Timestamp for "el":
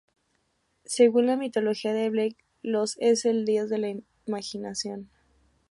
3.25-3.45